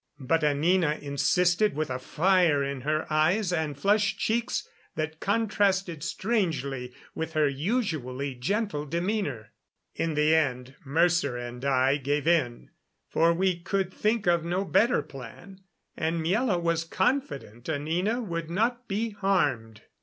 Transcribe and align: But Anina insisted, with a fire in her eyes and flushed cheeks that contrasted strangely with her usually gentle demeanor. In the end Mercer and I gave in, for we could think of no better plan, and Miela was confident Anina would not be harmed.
But 0.25 0.43
Anina 0.43 0.97
insisted, 0.99 1.75
with 1.75 1.91
a 1.91 1.99
fire 1.99 2.63
in 2.63 2.81
her 2.81 3.05
eyes 3.13 3.53
and 3.53 3.77
flushed 3.77 4.17
cheeks 4.17 4.67
that 4.95 5.19
contrasted 5.19 6.01
strangely 6.03 6.91
with 7.13 7.33
her 7.33 7.47
usually 7.47 8.33
gentle 8.33 8.87
demeanor. 8.87 9.51
In 9.93 10.15
the 10.15 10.33
end 10.33 10.73
Mercer 10.83 11.37
and 11.37 11.63
I 11.63 11.97
gave 11.97 12.25
in, 12.25 12.71
for 13.09 13.31
we 13.31 13.59
could 13.59 13.93
think 13.93 14.25
of 14.25 14.43
no 14.43 14.65
better 14.65 15.03
plan, 15.03 15.59
and 15.95 16.19
Miela 16.23 16.59
was 16.59 16.83
confident 16.83 17.69
Anina 17.69 18.21
would 18.21 18.49
not 18.49 18.87
be 18.87 19.11
harmed. 19.11 19.83